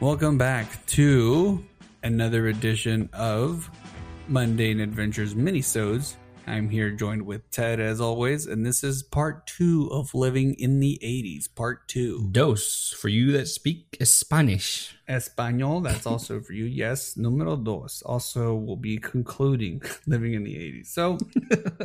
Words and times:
Welcome 0.00 0.38
back 0.38 0.86
to 0.86 1.62
another 2.02 2.46
edition 2.46 3.10
of 3.12 3.68
Mundane 4.28 4.80
Adventures 4.80 5.34
Minisodes. 5.34 6.14
I'm 6.46 6.70
here 6.70 6.90
joined 6.90 7.26
with 7.26 7.50
Ted 7.50 7.80
as 7.80 8.00
always, 8.00 8.46
and 8.46 8.64
this 8.64 8.82
is 8.82 9.02
part 9.02 9.46
two 9.46 9.90
of 9.92 10.14
Living 10.14 10.54
in 10.58 10.80
the 10.80 10.98
80s. 11.04 11.54
Part 11.54 11.86
two. 11.86 12.30
Dos 12.32 12.96
for 12.98 13.08
you 13.08 13.32
that 13.32 13.48
speak 13.48 13.98
Spanish. 14.02 14.96
Espanol, 15.06 15.82
that's 15.82 16.06
also 16.06 16.40
for 16.40 16.54
you. 16.54 16.64
Yes, 16.64 17.18
numero 17.18 17.56
dos. 17.56 18.00
Also, 18.00 18.54
will 18.54 18.76
be 18.76 18.96
concluding 18.96 19.82
Living 20.06 20.32
in 20.32 20.44
the 20.44 20.54
80s. 20.54 20.86
So, 20.86 21.18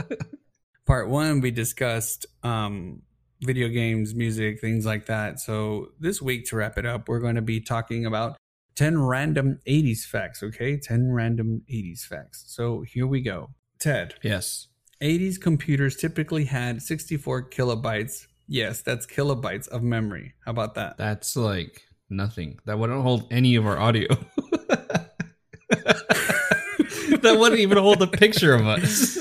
part 0.85 1.09
one, 1.09 1.41
we 1.41 1.51
discussed 1.51 2.27
um, 2.43 3.01
video 3.41 3.67
games, 3.67 4.15
music, 4.15 4.59
things 4.59 4.85
like 4.85 5.05
that. 5.07 5.39
So, 5.39 5.89
this 5.99 6.21
week, 6.21 6.45
to 6.49 6.55
wrap 6.55 6.77
it 6.77 6.85
up, 6.85 7.07
we're 7.07 7.19
going 7.19 7.35
to 7.35 7.41
be 7.41 7.59
talking 7.59 8.05
about 8.05 8.37
10 8.75 9.01
random 9.01 9.59
80s 9.67 10.05
facts, 10.05 10.43
okay? 10.43 10.77
10 10.77 11.11
random 11.11 11.63
80s 11.71 12.05
facts. 12.05 12.43
So, 12.47 12.81
here 12.81 13.07
we 13.07 13.21
go. 13.21 13.51
Ted, 13.79 14.15
Yes. 14.23 14.67
80s 15.01 15.39
computers 15.39 15.95
typically 15.97 16.45
had 16.45 16.81
64 16.81 17.49
kilobytes. 17.49 18.27
Yes, 18.47 18.81
that's 18.81 19.05
kilobytes 19.05 19.67
of 19.67 19.83
memory. 19.83 20.33
How 20.45 20.51
about 20.51 20.75
that? 20.75 20.97
That's 20.97 21.35
like 21.35 21.81
nothing. 22.09 22.59
That 22.65 22.79
wouldn't 22.79 23.01
hold 23.01 23.27
any 23.31 23.55
of 23.55 23.65
our 23.65 23.77
audio. 23.77 24.07
that 25.69 27.35
wouldn't 27.37 27.59
even 27.59 27.77
hold 27.77 28.01
a 28.01 28.07
picture 28.07 28.53
of 28.53 28.65
us. 28.67 29.17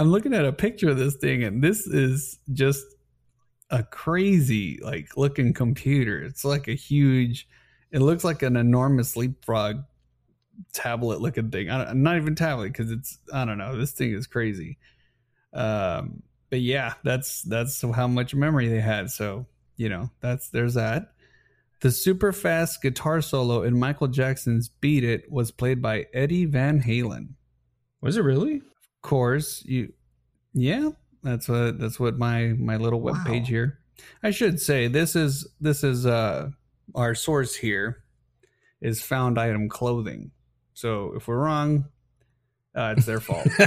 I'm 0.00 0.10
looking 0.10 0.32
at 0.32 0.46
a 0.46 0.52
picture 0.52 0.88
of 0.88 0.96
this 0.96 1.16
thing, 1.16 1.44
and 1.44 1.62
this 1.62 1.86
is 1.86 2.38
just 2.54 2.86
a 3.68 3.82
crazy, 3.82 4.80
like, 4.82 5.14
looking 5.14 5.52
computer. 5.52 6.22
It's 6.22 6.42
like 6.42 6.68
a 6.68 6.72
huge, 6.72 7.46
it 7.90 7.98
looks 7.98 8.24
like 8.24 8.42
an 8.42 8.56
enormous 8.56 9.14
leapfrog 9.14 9.82
tablet 10.72 11.20
looking 11.20 11.50
thing. 11.50 11.66
Not 11.66 12.16
even 12.16 12.34
tablet 12.34 12.68
because 12.68 12.90
it's, 12.90 13.18
I 13.30 13.44
don't 13.44 13.58
know. 13.58 13.76
This 13.76 13.92
thing 13.92 14.14
is 14.14 14.26
crazy. 14.26 14.78
Um, 15.52 16.22
but 16.48 16.62
yeah, 16.62 16.94
that's 17.04 17.42
that's 17.42 17.82
how 17.82 18.06
much 18.06 18.34
memory 18.34 18.68
they 18.68 18.80
had. 18.80 19.10
So 19.10 19.44
you 19.76 19.90
know, 19.90 20.10
that's 20.20 20.48
there's 20.48 20.74
that. 20.74 21.12
The 21.82 21.90
super 21.90 22.32
fast 22.32 22.80
guitar 22.80 23.20
solo 23.20 23.64
in 23.64 23.78
Michael 23.78 24.08
Jackson's 24.08 24.70
"Beat 24.70 25.04
It" 25.04 25.30
was 25.30 25.50
played 25.50 25.82
by 25.82 26.06
Eddie 26.14 26.46
Van 26.46 26.82
Halen. 26.82 27.34
Was 28.00 28.16
it 28.16 28.24
really? 28.24 28.62
Course 29.02 29.62
you 29.64 29.92
yeah 30.52 30.90
that's 31.22 31.48
what 31.48 31.78
that's 31.78 31.98
what 32.00 32.18
my 32.18 32.48
my 32.58 32.76
little 32.76 33.00
web 33.00 33.14
Wow. 33.16 33.24
page 33.26 33.48
here. 33.48 33.78
I 34.22 34.30
should 34.30 34.60
say 34.60 34.88
this 34.88 35.14
is 35.16 35.46
this 35.60 35.84
is 35.84 36.06
uh 36.06 36.50
our 36.94 37.14
source 37.14 37.54
here 37.54 38.02
is 38.80 39.02
found 39.02 39.38
item 39.38 39.68
clothing. 39.68 40.30
So 40.74 41.12
if 41.16 41.28
we're 41.28 41.38
wrong 41.38 41.86
uh 42.74 42.94
it's 42.96 43.06
their 43.06 43.20
fault. 43.20 43.46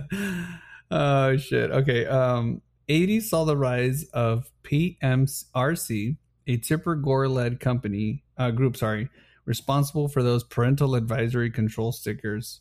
Oh 0.92 1.36
shit. 1.36 1.70
Okay 1.70 2.04
um 2.06 2.62
80 2.88 3.20
saw 3.20 3.44
the 3.44 3.56
rise 3.56 4.04
of 4.12 4.50
pmrc 4.64 6.16
a 6.48 6.56
tipper 6.56 6.96
gore 6.96 7.28
led 7.28 7.60
company 7.60 8.24
uh 8.36 8.50
group 8.50 8.76
sorry 8.76 9.08
responsible 9.50 10.06
for 10.06 10.22
those 10.22 10.44
parental 10.44 10.94
advisory 10.94 11.50
control 11.50 11.90
stickers 11.90 12.60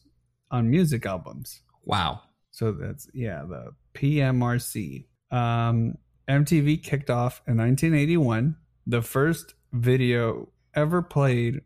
on 0.50 0.70
music 0.70 1.06
albums. 1.06 1.62
wow. 1.86 2.22
So 2.52 2.72
that's 2.72 3.08
yeah, 3.14 3.44
the 3.48 3.73
PMRC. 3.94 5.06
Um, 5.32 5.99
MTV 6.28 6.83
kicked 6.83 7.11
off 7.11 7.42
in 7.48 7.58
1981. 7.58 8.58
The 8.88 9.04
first 9.04 9.54
video 9.72 10.49
ever 10.73 11.04
played 11.04 11.61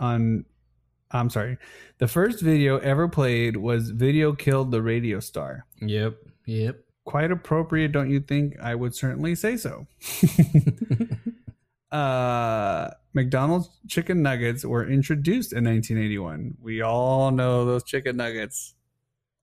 on 0.00 0.44
I'm 1.12 1.30
sorry. 1.30 1.56
The 1.98 2.08
first 2.08 2.42
video 2.42 2.78
ever 2.78 3.06
played 3.06 3.56
was 3.56 3.90
Video 3.90 4.32
Killed 4.32 4.72
the 4.72 4.82
Radio 4.82 5.20
Star. 5.20 5.66
Yep. 5.80 6.16
Yep. 6.46 6.80
Quite 7.04 7.30
appropriate, 7.30 7.92
don't 7.92 8.10
you 8.10 8.18
think? 8.18 8.56
I 8.60 8.74
would 8.74 8.96
certainly 8.96 9.36
say 9.36 9.56
so. 9.56 9.86
uh 11.94 12.90
McDonald's 13.14 13.68
chicken 13.88 14.22
nuggets 14.22 14.64
were 14.64 14.86
introduced 14.88 15.52
in 15.52 15.64
1981. 15.64 16.56
We 16.60 16.82
all 16.82 17.30
know 17.30 17.64
those 17.64 17.84
chicken 17.84 18.16
nuggets. 18.16 18.74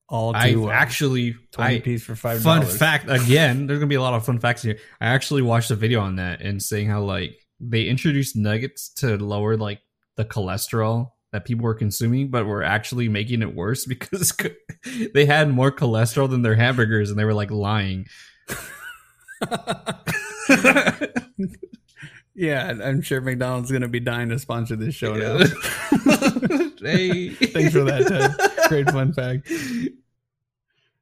All 0.09 0.35
I 0.35 0.55
well. 0.55 0.69
actually 0.69 1.35
20 1.53 1.75
I, 1.75 1.79
piece 1.79 2.03
for 2.03 2.15
five 2.15 2.41
fun 2.41 2.65
fact 2.65 3.09
again. 3.09 3.65
There's 3.65 3.79
gonna 3.79 3.87
be 3.87 3.95
a 3.95 4.01
lot 4.01 4.13
of 4.13 4.25
fun 4.25 4.39
facts 4.39 4.61
here. 4.61 4.77
I 4.99 5.07
actually 5.07 5.41
watched 5.41 5.71
a 5.71 5.75
video 5.75 6.01
on 6.01 6.17
that 6.17 6.41
and 6.41 6.61
saying 6.61 6.89
how 6.89 7.01
like 7.01 7.37
they 7.61 7.83
introduced 7.83 8.35
nuggets 8.35 8.89
to 8.95 9.15
lower 9.17 9.55
like 9.55 9.79
the 10.17 10.25
cholesterol 10.25 11.11
that 11.31 11.45
people 11.45 11.63
were 11.63 11.75
consuming, 11.75 12.29
but 12.29 12.45
were 12.45 12.63
actually 12.63 13.07
making 13.07 13.41
it 13.41 13.55
worse 13.55 13.85
because 13.87 14.33
they 15.13 15.25
had 15.25 15.49
more 15.49 15.71
cholesterol 15.71 16.29
than 16.29 16.41
their 16.41 16.55
hamburgers, 16.55 17.09
and 17.09 17.17
they 17.17 17.25
were 17.25 17.33
like 17.33 17.51
lying. 17.51 18.07
yeah, 22.33 22.73
I'm 22.83 23.01
sure 23.01 23.19
McDonald's 23.21 23.71
going 23.71 23.81
to 23.81 23.87
be 23.87 23.99
dying 23.99 24.29
to 24.29 24.39
sponsor 24.39 24.75
this 24.75 24.95
show 24.95 25.13
now. 25.13 25.37
hey, 26.79 27.29
Thanks 27.29 27.73
for 27.73 27.83
that, 27.83 28.05
Ted. 28.07 28.69
Great 28.69 28.89
fun 28.89 29.13
fact. 29.13 29.51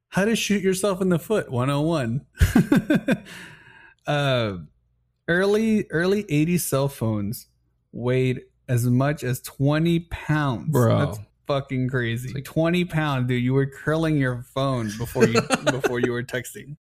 How 0.09 0.25
to 0.25 0.35
shoot 0.35 0.63
yourself 0.63 1.01
in 1.01 1.09
the 1.09 1.19
foot 1.19 1.51
101. 1.51 2.25
uh, 4.07 4.57
early 5.28 5.85
early 5.91 6.23
80s 6.23 6.62
cell 6.62 6.88
phones 6.88 7.47
weighed 7.91 8.41
as 8.68 8.85
much 8.85 9.23
as 9.23 9.39
20 9.41 10.00
pounds. 10.12 10.72
Bro. 10.72 11.00
That's 11.00 11.19
fucking 11.45 11.89
crazy. 11.89 12.34
Like- 12.34 12.45
20 12.45 12.85
pounds, 12.85 13.28
dude. 13.28 13.44
You 13.44 13.53
were 13.53 13.68
curling 13.68 14.18
your 14.18 14.44
phone 14.56 14.91
before 14.97 15.28
you 15.28 15.41
before 15.66 16.00
you 16.00 16.12
were 16.12 16.23
texting. 16.23 16.75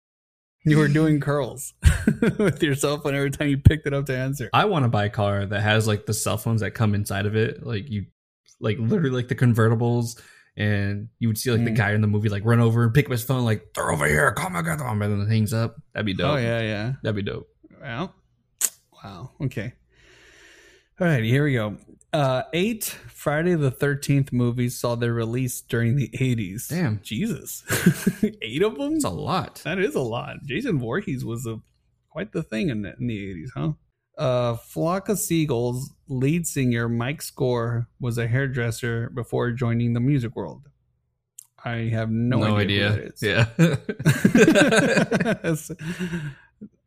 You 0.65 0.77
were 0.77 0.87
doing 0.87 1.19
curls 1.19 1.73
with 2.37 2.61
your 2.61 2.75
cell 2.75 2.99
phone 2.99 3.15
every 3.15 3.31
time 3.31 3.47
you 3.47 3.57
picked 3.57 3.87
it 3.87 3.93
up 3.93 4.05
to 4.07 4.17
answer. 4.17 4.49
I 4.53 4.65
want 4.65 4.83
to 4.83 4.89
buy 4.89 5.05
a 5.05 5.09
car 5.09 5.45
that 5.45 5.61
has 5.61 5.87
like 5.87 6.05
the 6.05 6.13
cell 6.13 6.37
phones 6.37 6.61
that 6.61 6.71
come 6.71 6.93
inside 6.93 7.25
of 7.25 7.35
it, 7.35 7.65
like 7.65 7.89
you, 7.89 8.05
like 8.59 8.77
literally 8.77 9.11
like 9.15 9.29
the 9.29 9.35
convertibles, 9.35 10.19
and 10.57 11.07
you 11.19 11.29
would 11.29 11.37
see 11.37 11.49
like 11.51 11.63
the 11.63 11.71
Mm. 11.71 11.77
guy 11.77 11.91
in 11.93 12.01
the 12.01 12.07
movie 12.07 12.27
like 12.29 12.43
run 12.43 12.59
over 12.59 12.83
and 12.83 12.93
pick 12.93 13.05
up 13.05 13.11
his 13.11 13.23
phone, 13.23 13.45
like 13.45 13.73
they're 13.73 13.91
over 13.91 14.05
here, 14.05 14.31
come 14.33 14.55
on, 14.55 14.63
get 14.65 14.79
them, 14.79 15.01
and 15.01 15.13
then 15.13 15.21
it 15.27 15.29
hangs 15.33 15.53
up. 15.53 15.77
That'd 15.93 16.05
be 16.05 16.13
dope. 16.13 16.33
Oh 16.33 16.37
yeah, 16.37 16.59
yeah. 16.61 16.93
that'd 17.03 17.15
be 17.15 17.21
dope. 17.23 17.47
Well, 17.81 18.13
wow. 19.03 19.31
Okay. 19.41 19.73
All 20.99 21.07
right, 21.07 21.23
here 21.23 21.45
we 21.45 21.53
go. 21.53 21.77
Uh, 22.11 22.43
eight 22.53 22.85
Friday 23.07 23.53
the 23.53 23.71
13th 23.71 24.33
movies 24.33 24.79
saw 24.79 24.95
their 24.95 25.13
release 25.13 25.61
during 25.61 25.95
the 25.95 26.09
80s. 26.09 26.69
Damn. 26.69 26.99
Jesus. 27.03 27.63
eight 28.41 28.63
of 28.63 28.77
them? 28.77 28.95
It's 28.95 29.03
a 29.03 29.09
lot. 29.09 29.61
That 29.63 29.79
is 29.79 29.95
a 29.95 30.01
lot. 30.01 30.37
Jason 30.45 30.79
Voorhees 30.79 31.23
was 31.23 31.45
a 31.45 31.59
quite 32.09 32.31
the 32.31 32.41
thing 32.41 32.69
in 32.69 32.81
the, 32.81 32.95
in 32.99 33.07
the 33.07 33.33
80s, 33.33 33.49
huh? 33.55 33.71
Uh, 34.17 34.55
Flock 34.57 35.07
of 35.07 35.19
Seagulls 35.19 35.93
lead 36.07 36.45
singer 36.45 36.89
Mike 36.89 37.21
Score 37.21 37.87
was 38.01 38.17
a 38.17 38.27
hairdresser 38.27 39.09
before 39.11 39.51
joining 39.51 39.93
the 39.93 40.01
music 40.01 40.35
world. 40.35 40.67
I 41.63 41.89
have 41.91 42.09
no, 42.09 42.57
idea. 42.57 42.89
who 42.89 43.01
that 43.01 43.13
is. 43.13 43.23
Yeah. 45.61 46.45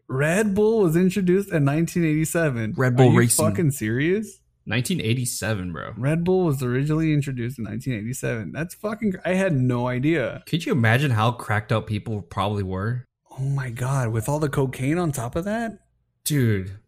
Red 0.09 0.55
Bull 0.55 0.81
was 0.81 0.97
introduced 0.97 1.49
in 1.49 1.65
1987. 1.65 2.75
Red 2.77 2.97
Bull 2.97 3.09
Are 3.09 3.13
you 3.13 3.19
Racing. 3.19 3.47
Fucking 3.47 3.71
serious? 3.71 4.41
1987, 4.65 5.73
bro. 5.73 5.93
Red 5.97 6.25
Bull 6.25 6.45
was 6.45 6.63
originally 6.63 7.13
introduced 7.13 7.59
in 7.59 7.65
1987. 7.65 8.53
That's 8.53 8.75
fucking. 8.75 9.15
I 9.25 9.35
had 9.35 9.55
no 9.55 9.89
idea. 9.89 10.43
Could 10.47 10.67
you 10.67 10.73
imagine 10.73 11.13
how 11.13 11.33
cracked 11.33 11.73
out 11.73 11.87
people 11.87 12.23
probably 12.23 12.63
were, 12.63 13.05
Oh 13.39 13.45
my 13.45 13.71
god! 13.71 14.09
With 14.09 14.29
all 14.29 14.39
the 14.39 14.49
cocaine 14.49 14.99
on 14.99 15.11
top 15.11 15.37
of 15.37 15.45
that, 15.45 15.79
dude? 16.25 16.79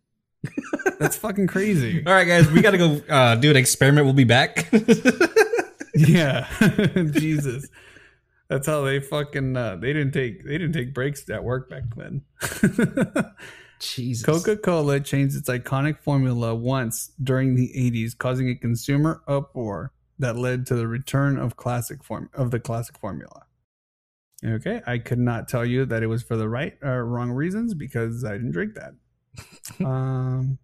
that's 0.99 1.17
fucking 1.17 1.47
crazy. 1.47 2.03
All 2.07 2.13
right, 2.13 2.27
guys, 2.27 2.51
we 2.51 2.61
gotta 2.61 2.79
go 2.79 3.01
uh, 3.09 3.35
do 3.37 3.51
an 3.51 3.57
experiment. 3.57 4.05
We'll 4.05 4.15
be 4.15 4.25
back. 4.25 4.69
yeah, 5.95 6.47
Jesus. 7.13 7.69
That's 8.49 8.67
how 8.67 8.83
they 8.83 9.01
fucking. 9.01 9.57
Uh, 9.57 9.77
they 9.77 9.93
didn't 9.93 10.13
take. 10.13 10.45
They 10.45 10.59
didn't 10.59 10.73
take 10.73 10.95
breaks 10.95 11.29
at 11.31 11.43
work 11.43 11.71
back 11.71 11.85
then. 11.97 12.23
Jesus. 13.81 14.25
Coca 14.25 14.57
Cola 14.57 15.01
changed 15.01 15.37
its 15.37 15.49
iconic 15.49 15.99
formula 15.99 16.55
once 16.55 17.13
during 17.23 17.55
the 17.55 17.73
80s, 17.77 18.17
causing 18.17 18.49
a 18.49 18.55
consumer 18.55 19.23
uproar 19.27 19.93
that 20.19 20.37
led 20.37 20.67
to 20.67 20.75
the 20.75 20.87
return 20.87 21.39
of 21.39 21.57
classic 21.57 22.05
form 22.05 22.31
of 22.35 22.51
the 22.51 22.61
classic 22.61 22.99
formula. 22.99 23.47
Okay, 24.45 24.83
I 24.87 24.99
could 24.99 25.19
not 25.19 25.49
tell 25.49 25.65
you 25.65 25.87
that 25.87 26.03
it 26.03 26.07
was 26.07 26.23
for 26.23 26.37
the 26.37 26.49
right 26.49 26.77
or 26.83 27.05
wrong 27.05 27.31
reasons 27.31 27.75
because 27.75 28.25
I 28.25 28.33
didn't 28.33 28.53
drink 28.53 28.75
that. 28.75 28.95
um. 29.85 30.59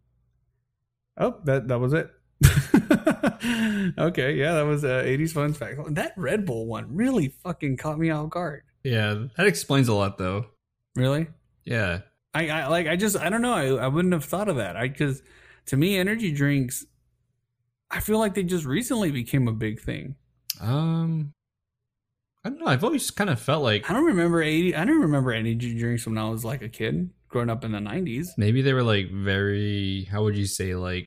Oh, 1.16 1.40
that 1.44 1.68
that 1.68 1.78
was 1.78 1.92
it. 1.92 2.10
okay, 3.98 4.34
yeah, 4.34 4.54
that 4.54 4.66
was 4.66 4.84
uh, 4.84 5.02
80s 5.04 5.32
fun 5.32 5.52
fact. 5.52 5.78
That 5.94 6.12
Red 6.16 6.46
Bull 6.46 6.66
one 6.66 6.94
really 6.94 7.28
fucking 7.28 7.76
caught 7.76 7.98
me 7.98 8.10
off 8.10 8.30
guard. 8.30 8.62
Yeah, 8.82 9.26
that 9.36 9.46
explains 9.46 9.88
a 9.88 9.94
lot, 9.94 10.18
though. 10.18 10.46
Really? 10.96 11.28
Yeah. 11.64 12.00
I, 12.32 12.48
I 12.48 12.66
like 12.68 12.86
I 12.86 12.94
just 12.94 13.16
I 13.16 13.28
don't 13.28 13.42
know 13.42 13.54
I, 13.54 13.84
I 13.84 13.88
wouldn't 13.88 14.14
have 14.14 14.24
thought 14.24 14.48
of 14.48 14.54
that 14.56 14.76
I 14.76 14.86
because 14.86 15.20
to 15.66 15.76
me 15.76 15.98
energy 15.98 16.30
drinks 16.30 16.86
I 17.90 17.98
feel 17.98 18.20
like 18.20 18.34
they 18.34 18.44
just 18.44 18.64
recently 18.64 19.10
became 19.10 19.48
a 19.48 19.52
big 19.52 19.80
thing 19.80 20.14
Um, 20.60 21.32
I 22.44 22.50
don't 22.50 22.60
know. 22.60 22.66
I've 22.66 22.84
always 22.84 23.10
kind 23.10 23.30
of 23.30 23.40
felt 23.40 23.64
like 23.64 23.90
I 23.90 23.94
don't 23.94 24.04
remember 24.04 24.40
eighty 24.42 24.76
I 24.76 24.84
don't 24.84 25.00
remember 25.00 25.32
energy 25.32 25.76
drinks 25.76 26.06
when 26.06 26.18
I 26.18 26.28
was 26.30 26.44
like 26.44 26.62
a 26.62 26.68
kid 26.68 27.10
growing 27.28 27.50
up 27.50 27.64
in 27.64 27.72
the 27.72 27.80
nineties 27.80 28.32
maybe 28.36 28.62
they 28.62 28.74
were 28.74 28.84
like 28.84 29.10
very. 29.10 30.04
How 30.04 30.22
would 30.22 30.36
you 30.36 30.46
say 30.46 30.76
like? 30.76 31.06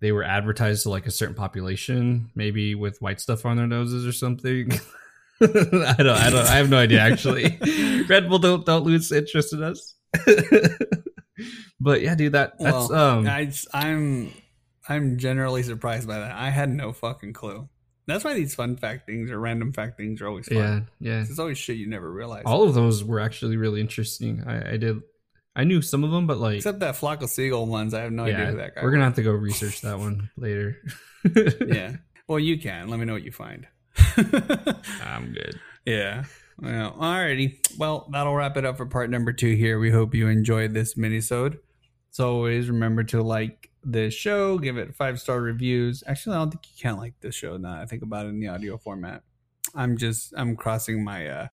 They 0.00 0.12
were 0.12 0.22
advertised 0.22 0.84
to 0.84 0.90
like 0.90 1.06
a 1.06 1.10
certain 1.10 1.34
population, 1.34 2.30
maybe 2.34 2.74
with 2.74 3.00
white 3.02 3.20
stuff 3.20 3.44
on 3.44 3.56
their 3.56 3.66
noses 3.66 4.06
or 4.06 4.12
something. 4.12 4.70
I 5.40 5.46
don't. 5.46 6.08
I 6.08 6.30
don't. 6.30 6.46
I 6.46 6.56
have 6.56 6.70
no 6.70 6.78
idea. 6.78 7.00
Actually, 7.00 7.58
Red 8.08 8.28
Bull 8.28 8.38
don't 8.38 8.64
don't 8.64 8.84
lose 8.84 9.10
interest 9.12 9.52
in 9.52 9.62
us. 9.62 9.94
but 11.80 12.00
yeah, 12.00 12.14
dude, 12.14 12.32
that 12.32 12.58
that's 12.58 12.88
well, 12.88 12.94
um. 12.94 13.26
I, 13.26 13.52
I'm 13.72 14.32
I'm 14.88 15.18
generally 15.18 15.62
surprised 15.62 16.08
by 16.08 16.18
that 16.18 16.32
I 16.32 16.50
had 16.50 16.70
no 16.70 16.92
fucking 16.92 17.34
clue 17.34 17.68
that's 18.08 18.24
why 18.24 18.32
these 18.32 18.54
fun 18.54 18.74
fact 18.76 19.06
things 19.06 19.30
or 19.30 19.38
random 19.38 19.72
fact 19.72 19.98
things 19.98 20.22
are 20.22 20.28
always 20.28 20.48
fun 20.48 20.56
yeah, 20.56 20.80
yeah. 20.98 21.20
it's 21.20 21.38
always 21.38 21.58
shit 21.58 21.76
you 21.76 21.86
never 21.86 22.10
realize 22.10 22.42
All 22.46 22.64
of 22.64 22.74
those 22.74 23.04
were 23.04 23.20
actually 23.20 23.58
really 23.58 23.80
interesting. 23.80 24.42
I, 24.46 24.72
I 24.72 24.76
did. 24.78 25.02
I 25.56 25.64
knew 25.64 25.82
some 25.82 26.04
of 26.04 26.10
them, 26.10 26.26
but 26.26 26.38
like, 26.38 26.56
except 26.56 26.80
that 26.80 26.96
flock 26.96 27.22
of 27.22 27.30
seagull 27.30 27.66
ones 27.66 27.94
I 27.94 28.02
have 28.02 28.12
no 28.12 28.24
idea 28.24 28.38
yeah, 28.38 28.50
who 28.50 28.56
that 28.58 28.74
guy 28.74 28.82
we're 28.82 28.92
gonna 28.92 29.04
have 29.04 29.16
to 29.16 29.22
go 29.22 29.32
research 29.32 29.80
that 29.80 29.98
one 29.98 30.30
later. 30.36 30.76
yeah 31.66 31.96
well 32.28 32.38
you 32.38 32.58
can 32.60 32.88
let 32.88 32.98
me 33.00 33.04
know 33.06 33.12
what 33.14 33.24
you 33.24 33.32
find 33.32 33.66
I'm 35.04 35.32
good. 35.32 35.58
Yeah. 35.84 36.24
Well, 36.60 36.92
alrighty. 36.92 37.58
Well, 37.78 38.08
that'll 38.12 38.34
wrap 38.34 38.56
it 38.56 38.64
up 38.64 38.76
for 38.76 38.86
part 38.86 39.10
number 39.10 39.32
two 39.32 39.54
here. 39.54 39.78
We 39.78 39.90
hope 39.90 40.14
you 40.14 40.28
enjoyed 40.28 40.74
this 40.74 40.94
minisode. 40.94 41.58
As 42.12 42.20
always, 42.20 42.68
remember 42.68 43.04
to 43.04 43.22
like 43.22 43.70
the 43.84 44.10
show, 44.10 44.58
give 44.58 44.76
it 44.76 44.94
five 44.94 45.20
star 45.20 45.40
reviews. 45.40 46.02
Actually, 46.06 46.36
I 46.36 46.38
don't 46.40 46.50
think 46.50 46.64
you 46.66 46.82
can 46.82 46.96
like 46.96 47.14
this 47.20 47.34
show 47.34 47.56
now. 47.56 47.80
I 47.80 47.86
think 47.86 48.02
about 48.02 48.26
it 48.26 48.30
in 48.30 48.40
the 48.40 48.48
audio 48.48 48.76
format. 48.76 49.22
I'm 49.74 49.96
just 49.96 50.32
I'm 50.36 50.56
crossing 50.56 51.04
my 51.04 51.26
uh 51.28 51.48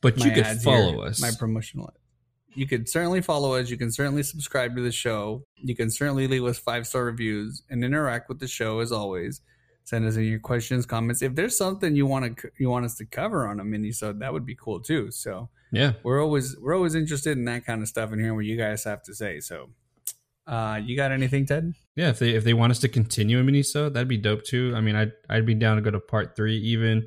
But 0.00 0.18
my 0.18 0.26
you 0.26 0.32
could 0.32 0.44
ads 0.44 0.64
follow 0.64 0.92
here, 0.92 1.02
us. 1.02 1.20
My 1.20 1.30
promotional. 1.38 1.92
You 2.58 2.66
can 2.66 2.86
certainly 2.86 3.20
follow 3.20 3.54
us. 3.54 3.70
You 3.70 3.76
can 3.76 3.92
certainly 3.92 4.24
subscribe 4.24 4.74
to 4.74 4.82
the 4.82 4.90
show. 4.90 5.44
You 5.54 5.76
can 5.76 5.90
certainly 5.90 6.26
leave 6.26 6.44
us 6.44 6.58
five 6.58 6.88
star 6.88 7.04
reviews 7.04 7.62
and 7.70 7.84
interact 7.84 8.28
with 8.28 8.40
the 8.40 8.48
show 8.48 8.80
as 8.80 8.90
always. 8.90 9.40
Send 9.84 10.04
us 10.04 10.16
in 10.16 10.24
your 10.24 10.40
questions, 10.40 10.84
comments. 10.84 11.22
If 11.22 11.36
there's 11.36 11.56
something 11.56 11.94
you 11.94 12.04
want 12.06 12.36
to 12.38 12.50
you 12.58 12.68
want 12.68 12.84
us 12.84 12.96
to 12.96 13.06
cover 13.06 13.46
on 13.46 13.60
a 13.60 13.64
mini 13.64 13.92
so 13.92 14.12
that 14.12 14.32
would 14.32 14.44
be 14.44 14.56
cool 14.56 14.80
too. 14.80 15.12
So 15.12 15.48
yeah. 15.70 15.92
we're 16.02 16.20
always 16.20 16.56
we're 16.58 16.74
always 16.74 16.96
interested 16.96 17.38
in 17.38 17.44
that 17.44 17.64
kind 17.64 17.80
of 17.80 17.86
stuff 17.86 18.10
and 18.10 18.20
hearing 18.20 18.34
what 18.34 18.44
you 18.44 18.56
guys 18.56 18.82
have 18.82 19.02
to 19.04 19.14
say. 19.14 19.38
So, 19.38 19.70
uh, 20.48 20.80
you 20.84 20.96
got 20.96 21.12
anything, 21.12 21.46
Ted? 21.46 21.74
Yeah, 21.94 22.08
if 22.08 22.18
they 22.18 22.30
if 22.30 22.42
they 22.42 22.54
want 22.54 22.72
us 22.72 22.80
to 22.80 22.88
continue 22.88 23.38
a 23.38 23.44
mini 23.44 23.62
so 23.62 23.88
that'd 23.88 24.08
be 24.08 24.16
dope 24.16 24.42
too. 24.42 24.72
I 24.74 24.80
mean, 24.80 24.96
I'd 24.96 25.12
I'd 25.30 25.46
be 25.46 25.54
down 25.54 25.76
to 25.76 25.82
go 25.82 25.92
to 25.92 26.00
part 26.00 26.34
three 26.34 26.58
even, 26.58 27.06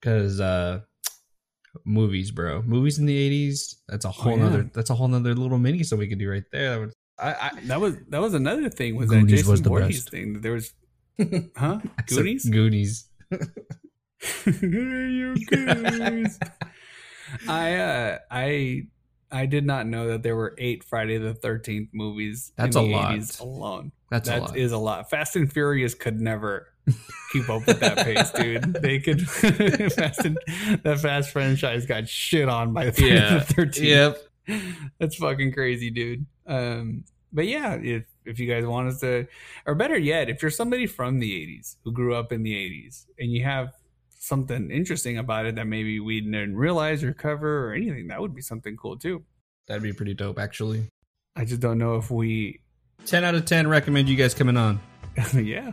because 0.00 0.40
uh, 0.40 0.82
movies, 1.84 2.30
bro, 2.30 2.62
movies 2.62 2.98
in 2.98 3.06
the 3.06 3.16
eighties. 3.16 3.76
That's 3.88 4.04
a 4.04 4.10
whole 4.10 4.36
yeah. 4.36 4.44
nother. 4.44 4.70
That's 4.74 4.90
a 4.90 4.94
whole 4.94 5.08
nother 5.08 5.34
little 5.34 5.58
mini 5.58 5.82
so 5.82 5.96
we 5.96 6.08
could 6.08 6.18
do 6.18 6.30
right 6.30 6.44
there. 6.52 6.70
That 6.70 6.80
would, 6.80 6.92
I, 7.18 7.32
I 7.32 7.50
That 7.64 7.80
was 7.80 7.96
that 8.08 8.20
was 8.20 8.34
another 8.34 8.68
thing 8.68 8.96
was 8.96 9.08
that 9.08 9.16
Goonies 9.16 9.30
Jason 9.40 9.50
was 9.50 9.62
the 9.62 9.68
Voorhees 9.68 10.04
best. 10.04 10.10
thing. 10.10 10.40
There 10.40 10.52
was, 10.52 10.72
huh? 11.56 11.80
I 11.84 12.02
said 12.06 12.16
Goonies. 12.16 12.44
Goonies. 12.48 13.08
you 14.46 15.34
Goonies. 15.46 16.38
I 17.48 17.74
uh 17.76 18.18
I 18.30 18.82
I 19.30 19.46
did 19.46 19.64
not 19.64 19.86
know 19.86 20.08
that 20.08 20.22
there 20.22 20.36
were 20.36 20.54
eight 20.58 20.84
Friday 20.84 21.16
the 21.18 21.34
Thirteenth 21.34 21.88
movies. 21.92 22.52
That's 22.56 22.76
in 22.76 22.82
a 22.82 22.86
the 22.86 22.92
lot. 22.92 23.12
80s 23.14 23.40
alone. 23.40 23.92
That's 24.10 24.28
That 24.28 24.38
a 24.38 24.42
lot. 24.42 24.56
is 24.56 24.72
a 24.72 24.78
lot. 24.78 25.08
Fast 25.10 25.36
and 25.36 25.50
Furious 25.50 25.94
could 25.94 26.20
never 26.20 26.68
keep 27.32 27.48
up 27.48 27.66
with 27.66 27.80
that 27.80 27.98
pace, 28.04 28.30
dude. 28.32 28.74
They 28.82 28.98
could. 29.00 29.28
Fast 29.92 30.24
and, 30.24 30.38
that 30.82 31.00
Fast 31.00 31.30
franchise 31.30 31.86
got 31.86 32.08
shit 32.08 32.48
on 32.48 32.72
by 32.72 32.84
Yeah. 32.96 33.38
the 33.38 33.40
Thirteenth. 33.54 34.18
Yep. 34.48 34.62
That's 34.98 35.16
fucking 35.16 35.52
crazy, 35.52 35.90
dude. 35.90 36.26
Um, 36.46 37.04
but 37.32 37.46
yeah, 37.46 37.74
if 37.74 38.04
if 38.24 38.38
you 38.38 38.46
guys 38.52 38.64
want 38.66 38.88
us 38.88 39.00
to, 39.00 39.26
or 39.66 39.74
better 39.74 39.98
yet, 39.98 40.28
if 40.28 40.42
you're 40.42 40.50
somebody 40.50 40.86
from 40.86 41.18
the 41.18 41.30
'80s 41.32 41.76
who 41.84 41.92
grew 41.92 42.14
up 42.14 42.32
in 42.32 42.42
the 42.42 42.52
'80s 42.54 43.06
and 43.18 43.30
you 43.32 43.44
have 43.44 43.72
something 44.18 44.70
interesting 44.70 45.18
about 45.18 45.46
it 45.46 45.56
that 45.56 45.66
maybe 45.66 45.98
we 46.00 46.20
didn't 46.20 46.56
realize 46.56 47.02
or 47.02 47.12
cover 47.12 47.68
or 47.68 47.74
anything, 47.74 48.08
that 48.08 48.20
would 48.20 48.34
be 48.34 48.42
something 48.42 48.76
cool 48.76 48.96
too. 48.96 49.22
That'd 49.66 49.82
be 49.82 49.92
pretty 49.92 50.14
dope, 50.14 50.38
actually. 50.38 50.84
I 51.36 51.44
just 51.44 51.60
don't 51.60 51.78
know 51.78 51.96
if 51.96 52.10
we, 52.10 52.60
Ten 53.06 53.24
out 53.24 53.34
of 53.34 53.44
ten. 53.46 53.66
Recommend 53.66 54.08
you 54.08 54.16
guys 54.16 54.34
coming 54.34 54.56
on. 54.56 54.78
yeah, 55.34 55.72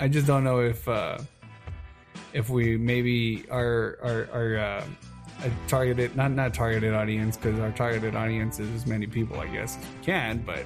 I 0.00 0.08
just 0.08 0.26
don't 0.26 0.44
know 0.44 0.60
if 0.60 0.88
uh 0.88 1.18
if 2.32 2.50
we 2.50 2.76
maybe 2.76 3.44
our 3.50 3.98
our 4.02 4.28
our 4.32 4.56
uh, 4.58 4.84
a 5.44 5.50
targeted 5.68 6.16
not 6.16 6.32
not 6.32 6.52
targeted 6.54 6.94
audience 6.94 7.36
because 7.36 7.58
our 7.60 7.70
targeted 7.72 8.14
audience 8.16 8.58
is 8.60 8.68
as 8.74 8.86
many 8.86 9.06
people 9.06 9.38
I 9.40 9.46
guess 9.48 9.76
as 9.76 9.82
we 9.84 10.04
can, 10.04 10.38
but 10.38 10.64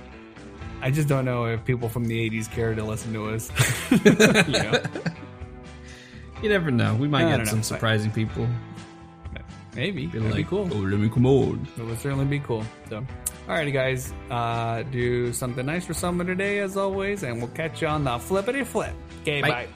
I 0.81 0.90
just 0.90 1.08
don't 1.08 1.25
know 1.25 1.44
if 1.46 1.64
people 1.64 1.88
from 1.88 2.06
the 2.06 2.31
'80s 2.31 2.50
care 2.50 2.75
to 2.75 2.84
listen 2.84 3.12
to 3.12 3.31
us. 3.31 3.50
you 3.90 4.52
know, 4.52 4.82
You 6.43 6.49
never 6.49 6.70
know. 6.70 6.94
We 6.96 7.06
might 7.08 7.26
I 7.26 7.37
get 7.37 7.46
some 7.46 7.58
know. 7.58 7.62
surprising 7.62 8.11
people. 8.11 8.49
Maybe 9.74 10.06
Be 10.06 10.19
that'd 10.19 10.32
like, 10.32 10.36
be 10.36 10.44
cool. 10.44 10.69
Oh, 10.72 10.76
let 10.76 10.98
me 10.98 11.08
come 11.08 11.26
on. 11.26 11.66
It 11.76 11.82
would 11.82 11.98
certainly 11.98 12.24
be 12.24 12.40
cool. 12.40 12.64
So, 12.88 13.04
alrighty, 13.48 13.72
guys, 13.72 14.12
uh, 14.30 14.82
do 14.84 15.32
something 15.32 15.64
nice 15.66 15.84
for 15.84 15.94
someone 15.94 16.26
today, 16.26 16.58
as 16.60 16.76
always, 16.76 17.22
and 17.22 17.38
we'll 17.38 17.50
catch 17.50 17.82
you 17.82 17.88
on 17.88 18.04
the 18.04 18.19
flippity 18.19 18.64
flip. 18.64 18.94
Okay, 19.22 19.40
Bye. 19.42 19.48
bye. 19.50 19.69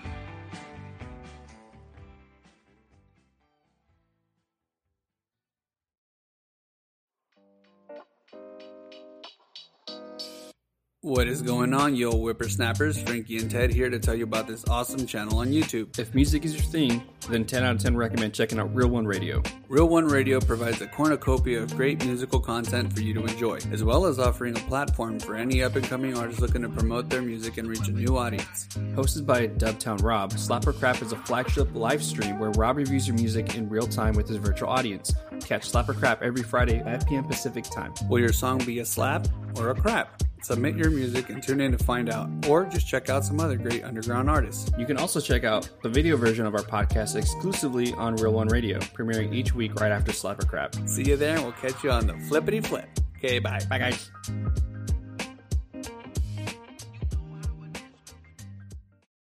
What 11.07 11.29
is 11.29 11.41
going 11.41 11.73
on, 11.73 11.95
yo 11.95 12.11
whippersnappers? 12.11 13.01
Frankie 13.01 13.39
and 13.39 13.49
Ted 13.49 13.71
here 13.71 13.89
to 13.89 14.01
tell 14.01 14.17
you 14.17 14.25
about 14.25 14.49
this 14.49 14.65
awesome 14.69 15.07
channel 15.07 15.39
on 15.39 15.53
YouTube. 15.53 15.97
If 16.01 16.17
music 16.17 16.45
is 16.45 16.55
your 16.55 16.65
thing, 16.65 17.01
then 17.31 17.45
10 17.45 17.63
out 17.63 17.77
of 17.77 17.81
10 17.81 17.97
recommend 17.97 18.35
checking 18.35 18.59
out 18.59 18.75
Real 18.75 18.89
One 18.89 19.07
Radio. 19.07 19.41
Real 19.69 19.89
One 19.89 20.07
Radio 20.07 20.41
provides 20.41 20.81
a 20.81 20.89
cornucopia 20.89 21.63
of 21.63 21.77
great 21.77 22.05
musical 22.05 22.41
content 22.41 22.93
for 22.93 23.03
you 23.03 23.15
to 23.15 23.25
enjoy, 23.25 23.61
as 23.71 23.85
well 23.85 24.05
as 24.05 24.19
offering 24.19 24.57
a 24.57 24.61
platform 24.63 25.21
for 25.21 25.37
any 25.37 25.63
up 25.63 25.77
and 25.77 25.85
coming 25.85 26.19
artists 26.19 26.41
looking 26.41 26.63
to 26.63 26.69
promote 26.69 27.09
their 27.09 27.23
music 27.23 27.57
and 27.57 27.69
reach 27.69 27.87
a 27.87 27.93
new 27.93 28.19
audience. 28.19 28.67
Hosted 28.97 29.25
by 29.25 29.47
Dubtown 29.47 30.03
Rob, 30.03 30.33
Slapper 30.33 30.77
Crap 30.77 31.03
is 31.03 31.13
a 31.13 31.17
flagship 31.19 31.73
live 31.73 32.03
stream 32.03 32.41
where 32.41 32.51
Rob 32.51 32.79
reviews 32.79 33.07
your 33.07 33.15
music 33.15 33.55
in 33.55 33.69
real 33.69 33.87
time 33.87 34.15
with 34.15 34.27
his 34.27 34.39
virtual 34.39 34.71
audience. 34.71 35.15
Catch 35.45 35.71
Slapper 35.71 35.97
Crap 35.97 36.21
every 36.23 36.43
Friday 36.43 36.81
at 36.81 37.03
5 37.03 37.09
p.m. 37.09 37.25
Pacific 37.27 37.63
time. 37.63 37.95
Will 38.09 38.19
your 38.19 38.33
song 38.33 38.59
be 38.67 38.81
a 38.81 38.85
slap 38.85 39.29
or 39.55 39.71
a 39.71 39.75
crap? 39.77 40.26
Submit 40.47 40.77
your 40.77 40.91
music 40.91 41.29
and 41.29 41.43
tune 41.43 41.61
in 41.61 41.73
to 41.73 41.79
find 41.83 42.09
out, 42.09 42.31
or 42.49 42.67
just 42.67 42.87
check 42.87 43.11
out 43.11 43.25
some 43.25 43.41
other 43.41 43.57
great 43.57 43.83
underground 43.83 44.31
artists. 44.31 44.71
You 44.79 44.87
can 44.87 44.97
also 44.97 45.19
check 45.19 45.43
out 45.43 45.69
the 45.83 45.89
video 45.89 46.17
version 46.17 46.47
of 46.47 46.55
our 46.55 46.63
podcast 46.63 47.17
exclusively 47.17 47.93
on 47.95 48.15
Real 48.15 48.33
One 48.33 48.47
Radio, 48.47 48.79
premiering 48.79 49.35
each 49.35 49.57
week 49.57 49.75
right 49.81 49.91
after 49.91 50.13
Slapper 50.13 50.47
Crap. 50.47 50.77
See 50.87 51.03
you 51.03 51.17
there, 51.17 51.35
and 51.35 51.43
we'll 51.43 51.51
catch 51.55 51.83
you 51.83 51.91
on 51.91 52.07
the 52.07 52.15
flippity 52.29 52.61
flip. 52.61 52.89
Okay, 53.17 53.41
bye. 53.41 53.59
Bye, 53.69 53.79
guys. 53.79 54.13